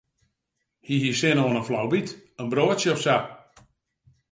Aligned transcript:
Hy 0.85 0.95
hie 1.01 1.13
sin 1.19 1.41
oan 1.43 1.59
in 1.59 1.67
flaubyt, 1.67 2.09
in 2.41 2.47
broadsje 2.51 2.89
of 2.93 2.99
sa. 3.05 3.15